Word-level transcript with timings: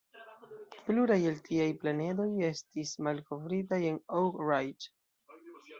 Pluraj 0.87 1.17
el 1.33 1.37
tiaj 1.49 1.67
planedoj 1.83 2.27
estis 2.49 2.97
malkovritaj 3.09 3.83
en 3.93 4.05
Oak 4.23 4.45
Ridge. 4.53 4.95